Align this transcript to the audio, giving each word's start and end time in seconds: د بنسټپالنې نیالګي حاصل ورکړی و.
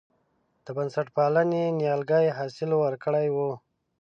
د 0.65 0.67
بنسټپالنې 0.77 1.63
نیالګي 1.79 2.27
حاصل 2.37 2.71
ورکړی 2.83 3.27
و. 3.35 3.37